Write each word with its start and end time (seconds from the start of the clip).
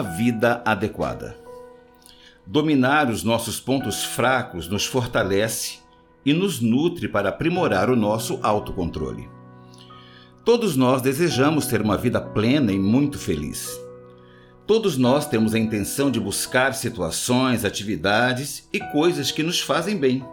uma 0.00 0.02
vida 0.02 0.62
adequada. 0.64 1.36
Dominar 2.46 3.10
os 3.10 3.22
nossos 3.22 3.60
pontos 3.60 4.02
fracos 4.02 4.66
nos 4.66 4.86
fortalece 4.86 5.78
e 6.24 6.32
nos 6.32 6.58
nutre 6.58 7.06
para 7.06 7.28
aprimorar 7.28 7.90
o 7.90 7.96
nosso 7.96 8.40
autocontrole. 8.42 9.28
Todos 10.42 10.74
nós 10.74 11.02
desejamos 11.02 11.66
ter 11.66 11.82
uma 11.82 11.98
vida 11.98 12.18
plena 12.18 12.72
e 12.72 12.78
muito 12.78 13.18
feliz. 13.18 13.78
Todos 14.66 14.96
nós 14.96 15.28
temos 15.28 15.54
a 15.54 15.58
intenção 15.58 16.10
de 16.10 16.18
buscar 16.18 16.72
situações, 16.72 17.62
atividades 17.62 18.66
e 18.72 18.80
coisas 18.80 19.30
que 19.30 19.42
nos 19.42 19.60
fazem 19.60 19.98
bem. 19.98 20.24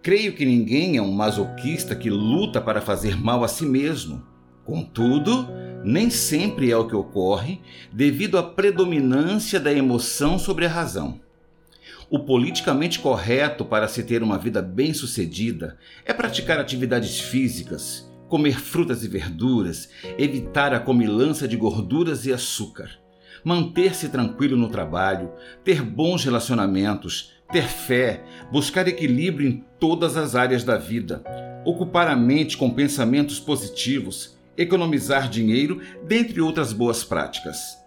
Creio 0.00 0.32
que 0.32 0.46
ninguém 0.46 0.96
é 0.96 1.02
um 1.02 1.12
masoquista 1.12 1.96
que 1.96 2.08
luta 2.08 2.60
para 2.60 2.80
fazer 2.80 3.20
mal 3.20 3.42
a 3.42 3.48
si 3.48 3.66
mesmo. 3.66 4.22
Contudo, 4.64 5.48
nem 5.84 6.10
sempre 6.10 6.70
é 6.70 6.76
o 6.76 6.86
que 6.86 6.94
ocorre 6.94 7.60
devido 7.92 8.38
à 8.38 8.42
predominância 8.42 9.58
da 9.58 9.72
emoção 9.72 10.38
sobre 10.38 10.66
a 10.66 10.68
razão. 10.68 11.20
O 12.10 12.18
politicamente 12.18 12.98
correto 12.98 13.64
para 13.64 13.86
se 13.86 14.02
ter 14.02 14.22
uma 14.22 14.36
vida 14.36 14.60
bem-sucedida 14.60 15.78
é 16.04 16.12
praticar 16.12 16.58
atividades 16.58 17.20
físicas, 17.20 18.10
comer 18.28 18.58
frutas 18.60 19.04
e 19.04 19.08
verduras, 19.08 19.90
evitar 20.18 20.74
a 20.74 20.80
comilança 20.80 21.46
de 21.46 21.56
gorduras 21.56 22.26
e 22.26 22.32
açúcar, 22.32 22.90
manter-se 23.44 24.08
tranquilo 24.08 24.56
no 24.56 24.68
trabalho, 24.68 25.32
ter 25.64 25.82
bons 25.82 26.24
relacionamentos, 26.24 27.32
ter 27.52 27.64
fé, 27.64 28.24
buscar 28.50 28.86
equilíbrio 28.88 29.48
em 29.48 29.64
todas 29.78 30.16
as 30.16 30.34
áreas 30.34 30.64
da 30.64 30.76
vida, 30.76 31.22
ocupar 31.64 32.08
a 32.08 32.16
mente 32.16 32.56
com 32.56 32.70
pensamentos 32.70 33.38
positivos, 33.38 34.36
economizar 34.62 35.28
dinheiro, 35.28 35.80
dentre 36.06 36.40
outras 36.40 36.72
boas 36.72 37.02
práticas. 37.02 37.78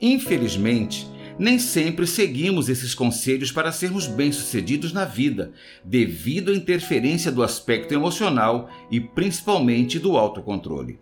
Infelizmente, 0.00 1.06
nem 1.38 1.58
sempre 1.58 2.06
seguimos 2.06 2.68
esses 2.68 2.94
conselhos 2.94 3.52
para 3.52 3.72
sermos 3.72 4.06
bem-sucedidos 4.06 4.92
na 4.92 5.04
vida, 5.04 5.52
devido 5.84 6.50
à 6.50 6.54
interferência 6.54 7.30
do 7.30 7.42
aspecto 7.42 7.94
emocional 7.94 8.68
e 8.90 9.00
principalmente 9.00 9.98
do 9.98 10.16
autocontrole. 10.16 10.98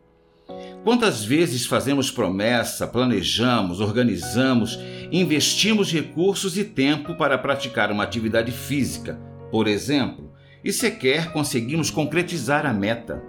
Quantas 0.84 1.24
vezes 1.24 1.66
fazemos 1.66 2.10
promessa, 2.10 2.86
planejamos, 2.86 3.80
organizamos, 3.80 4.78
investimos 5.10 5.92
recursos 5.92 6.56
e 6.56 6.64
tempo 6.64 7.16
para 7.16 7.36
praticar 7.36 7.90
uma 7.90 8.04
atividade 8.04 8.52
física, 8.52 9.20
por 9.50 9.66
exemplo, 9.66 10.32
e 10.64 10.72
sequer 10.72 11.32
conseguimos 11.32 11.90
concretizar 11.90 12.64
a 12.64 12.72
meta? 12.72 13.22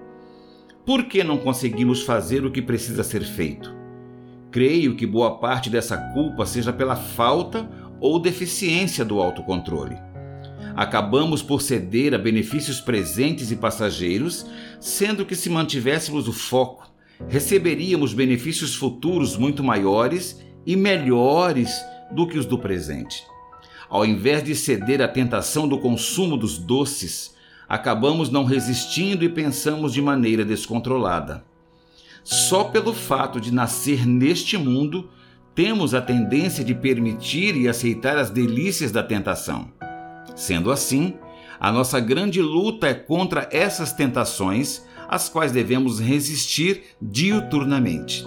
Por 0.89 1.03
que 1.03 1.23
não 1.23 1.37
conseguimos 1.37 2.01
fazer 2.01 2.43
o 2.43 2.49
que 2.49 2.63
precisa 2.63 3.03
ser 3.03 3.23
feito? 3.23 3.71
Creio 4.49 4.95
que 4.95 5.05
boa 5.05 5.37
parte 5.37 5.69
dessa 5.69 5.95
culpa 5.95 6.47
seja 6.47 6.73
pela 6.73 6.95
falta 6.95 7.69
ou 8.01 8.19
deficiência 8.19 9.05
do 9.05 9.21
autocontrole. 9.21 9.95
Acabamos 10.75 11.43
por 11.43 11.61
ceder 11.61 12.15
a 12.15 12.17
benefícios 12.17 12.81
presentes 12.81 13.51
e 13.51 13.55
passageiros, 13.55 14.47
sendo 14.79 15.27
que 15.27 15.35
se 15.35 15.47
mantivéssemos 15.47 16.27
o 16.27 16.33
foco, 16.33 16.91
receberíamos 17.27 18.11
benefícios 18.11 18.73
futuros 18.73 19.37
muito 19.37 19.63
maiores 19.63 20.43
e 20.65 20.75
melhores 20.75 21.69
do 22.11 22.25
que 22.25 22.39
os 22.39 22.47
do 22.47 22.57
presente. 22.57 23.23
Ao 23.87 24.03
invés 24.03 24.43
de 24.43 24.55
ceder 24.55 25.03
à 25.03 25.07
tentação 25.07 25.67
do 25.67 25.77
consumo 25.77 26.35
dos 26.35 26.57
doces, 26.57 27.37
acabamos 27.69 28.31
não 28.31 28.43
resistindo 28.43 29.23
e 29.23 29.29
pensamos 29.29 29.93
de 29.93 30.01
maneira 30.01 30.43
descontrolada. 30.43 31.45
Só 32.23 32.63
pelo 32.63 32.93
fato 32.93 33.39
de 33.39 33.53
nascer 33.53 34.07
neste 34.07 34.57
mundo, 34.57 35.07
temos 35.53 35.93
a 35.93 36.01
tendência 36.01 36.63
de 36.63 36.73
permitir 36.73 37.55
e 37.55 37.67
aceitar 37.67 38.17
as 38.17 38.31
delícias 38.31 38.91
da 38.91 39.03
tentação. 39.03 39.71
Sendo 40.35 40.71
assim, 40.71 41.13
a 41.59 41.71
nossa 41.71 41.99
grande 41.99 42.41
luta 42.41 42.87
é 42.87 42.93
contra 42.93 43.47
essas 43.51 43.93
tentações, 43.93 44.83
às 45.07 45.29
quais 45.29 45.51
devemos 45.51 45.99
resistir 45.99 46.83
diuturnamente. 47.01 48.25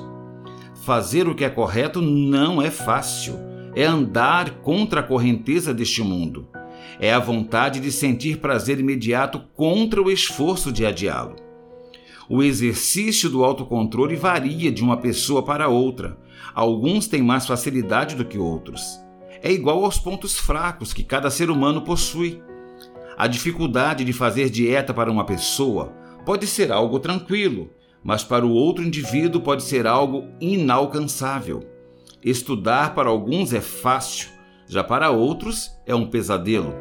Fazer 0.84 1.26
o 1.28 1.34
que 1.34 1.44
é 1.44 1.50
correto 1.50 2.00
não 2.00 2.60
é 2.60 2.70
fácil, 2.70 3.38
é 3.74 3.84
andar 3.84 4.50
contra 4.62 5.00
a 5.00 5.02
correnteza 5.02 5.72
deste 5.72 6.02
mundo 6.02 6.51
é 6.98 7.12
a 7.12 7.18
vontade 7.18 7.80
de 7.80 7.90
sentir 7.90 8.38
prazer 8.38 8.78
imediato 8.78 9.40
contra 9.54 10.00
o 10.00 10.10
esforço 10.10 10.72
de 10.72 10.84
adiá-lo. 10.84 11.36
O 12.28 12.42
exercício 12.42 13.28
do 13.28 13.44
autocontrole 13.44 14.16
varia 14.16 14.70
de 14.70 14.82
uma 14.82 14.96
pessoa 14.96 15.42
para 15.42 15.68
outra. 15.68 16.16
Alguns 16.54 17.06
têm 17.06 17.22
mais 17.22 17.46
facilidade 17.46 18.14
do 18.14 18.24
que 18.24 18.38
outros. 18.38 18.82
É 19.42 19.50
igual 19.50 19.84
aos 19.84 19.98
pontos 19.98 20.38
fracos 20.38 20.92
que 20.92 21.02
cada 21.02 21.30
ser 21.30 21.50
humano 21.50 21.82
possui. 21.82 22.40
A 23.18 23.26
dificuldade 23.26 24.04
de 24.04 24.12
fazer 24.12 24.48
dieta 24.48 24.94
para 24.94 25.10
uma 25.10 25.24
pessoa 25.24 25.92
pode 26.24 26.46
ser 26.46 26.72
algo 26.72 26.98
tranquilo, 27.00 27.70
mas 28.02 28.24
para 28.24 28.46
o 28.46 28.52
outro 28.52 28.84
indivíduo 28.84 29.40
pode 29.40 29.62
ser 29.62 29.86
algo 29.86 30.26
inalcançável. 30.40 31.68
Estudar 32.24 32.94
para 32.94 33.08
alguns 33.08 33.52
é 33.52 33.60
fácil, 33.60 34.28
já 34.66 34.82
para 34.82 35.10
outros 35.10 35.70
é 35.84 35.94
um 35.94 36.06
pesadelo. 36.06 36.72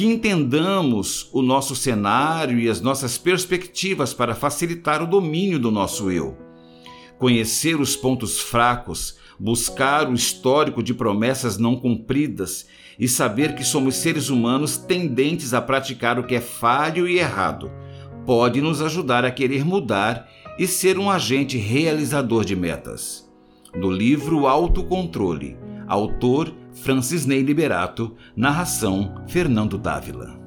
Que 0.00 0.06
entendamos 0.06 1.28
o 1.30 1.42
nosso 1.42 1.76
cenário 1.76 2.58
e 2.58 2.70
as 2.70 2.80
nossas 2.80 3.18
perspectivas 3.18 4.14
para 4.14 4.34
facilitar 4.34 5.02
o 5.02 5.06
domínio 5.06 5.58
do 5.58 5.70
nosso 5.70 6.10
eu. 6.10 6.38
Conhecer 7.18 7.78
os 7.78 7.96
pontos 7.96 8.40
fracos, 8.40 9.18
buscar 9.38 10.08
o 10.08 10.14
histórico 10.14 10.82
de 10.82 10.94
promessas 10.94 11.58
não 11.58 11.76
cumpridas 11.76 12.66
e 12.98 13.06
saber 13.06 13.54
que 13.54 13.62
somos 13.62 13.96
seres 13.96 14.30
humanos 14.30 14.78
tendentes 14.78 15.52
a 15.52 15.60
praticar 15.60 16.18
o 16.18 16.24
que 16.24 16.36
é 16.36 16.40
falho 16.40 17.06
e 17.06 17.18
errado 17.18 17.70
pode 18.24 18.62
nos 18.62 18.80
ajudar 18.80 19.26
a 19.26 19.30
querer 19.30 19.66
mudar 19.66 20.26
e 20.58 20.66
ser 20.66 20.98
um 20.98 21.10
agente 21.10 21.58
realizador 21.58 22.42
de 22.42 22.56
metas. 22.56 23.30
No 23.74 23.90
livro 23.90 24.46
Autocontrole, 24.46 25.58
autor 25.86 26.54
Francis 26.82 27.26
Ney 27.26 27.42
Liberato, 27.42 28.16
narração 28.34 29.22
Fernando 29.28 29.76
Dávila. 29.76 30.39